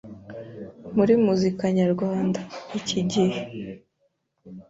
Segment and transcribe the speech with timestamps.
[0.95, 3.39] muri muzika nyarwanda.iki gihe